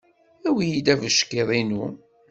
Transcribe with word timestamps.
Awi-iyi-d 0.47 0.87
abeckiḍ-inu. 0.93 1.85